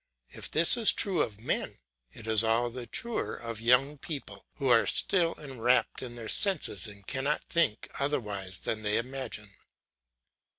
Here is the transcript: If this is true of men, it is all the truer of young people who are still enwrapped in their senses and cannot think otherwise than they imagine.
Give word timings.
If 0.31 0.49
this 0.49 0.77
is 0.77 0.91
true 0.91 1.21
of 1.21 1.39
men, 1.41 1.77
it 2.11 2.25
is 2.25 2.43
all 2.43 2.71
the 2.71 2.87
truer 2.87 3.35
of 3.35 3.61
young 3.61 3.99
people 3.99 4.47
who 4.55 4.67
are 4.67 4.87
still 4.87 5.35
enwrapped 5.37 6.01
in 6.01 6.15
their 6.15 6.27
senses 6.27 6.87
and 6.87 7.05
cannot 7.05 7.43
think 7.47 7.87
otherwise 7.99 8.57
than 8.57 8.81
they 8.81 8.97
imagine. 8.97 9.51